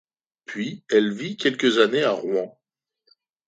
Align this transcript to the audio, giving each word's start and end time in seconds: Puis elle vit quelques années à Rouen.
Puis 0.45 0.83
elle 0.89 1.13
vit 1.13 1.37
quelques 1.37 1.77
années 1.77 2.01
à 2.01 2.09
Rouen. 2.09 2.59